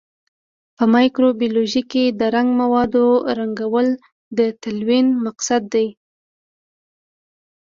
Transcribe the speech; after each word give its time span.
په 0.75 0.83
مایکروبیولوژي 0.93 1.83
کې 1.91 2.03
د 2.19 2.21
رنګه 2.35 2.53
موادو 2.61 3.05
رنګول 3.39 3.87
د 4.37 4.39
تلوین 4.61 5.07
مقصد 5.25 5.61
دی. 5.73 5.87